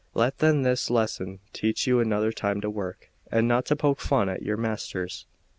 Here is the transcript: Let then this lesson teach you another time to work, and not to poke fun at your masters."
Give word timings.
Let 0.15 0.39
then 0.39 0.63
this 0.63 0.89
lesson 0.89 1.41
teach 1.53 1.85
you 1.85 1.99
another 1.99 2.31
time 2.31 2.59
to 2.61 2.71
work, 2.71 3.11
and 3.31 3.47
not 3.47 3.67
to 3.67 3.75
poke 3.75 3.99
fun 4.01 4.29
at 4.29 4.41
your 4.41 4.57
masters." 4.57 5.27